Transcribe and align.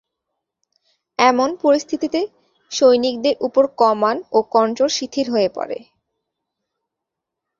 এমন 1.19 1.49
পরিস্থিতিতে 1.63 2.19
সৈনিকদের 2.71 3.35
উপর 3.47 3.63
কমান্ড 3.81 4.21
ও 4.31 4.39
কন্ট্রোল 4.55 4.89
শিথিল 4.97 5.27
হয়ে 5.29 5.49
পড়ে। 5.49 5.77